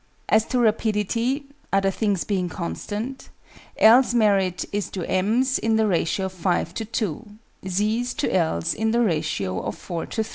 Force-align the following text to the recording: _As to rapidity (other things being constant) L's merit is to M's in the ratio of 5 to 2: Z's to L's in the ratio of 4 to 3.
_As 0.29 0.45
to 0.45 0.57
rapidity 0.57 1.45
(other 1.71 1.91
things 1.91 2.23
being 2.23 2.49
constant) 2.49 3.29
L's 3.77 4.15
merit 4.15 4.65
is 4.71 4.89
to 4.89 5.03
M's 5.07 5.59
in 5.59 5.75
the 5.75 5.85
ratio 5.85 6.25
of 6.25 6.33
5 6.33 6.73
to 6.73 6.85
2: 6.85 7.27
Z's 7.67 8.15
to 8.15 8.35
L's 8.35 8.73
in 8.73 8.89
the 8.89 9.01
ratio 9.01 9.61
of 9.61 9.77
4 9.77 10.07
to 10.07 10.23
3. 10.23 10.29